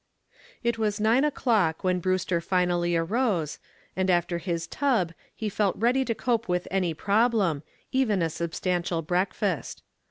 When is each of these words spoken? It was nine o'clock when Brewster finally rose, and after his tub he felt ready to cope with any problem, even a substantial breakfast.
It 0.63 0.79
was 0.79 0.99
nine 0.99 1.23
o'clock 1.23 1.83
when 1.83 1.99
Brewster 1.99 2.41
finally 2.41 2.97
rose, 2.97 3.59
and 3.95 4.09
after 4.09 4.39
his 4.39 4.65
tub 4.65 5.13
he 5.35 5.47
felt 5.47 5.75
ready 5.77 6.03
to 6.05 6.15
cope 6.15 6.47
with 6.49 6.67
any 6.71 6.95
problem, 6.95 7.61
even 7.91 8.23
a 8.23 8.29
substantial 8.31 9.03
breakfast. 9.03 9.83